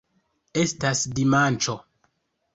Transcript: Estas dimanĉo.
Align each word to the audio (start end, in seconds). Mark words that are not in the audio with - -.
Estas 0.61 1.03
dimanĉo. 1.21 1.79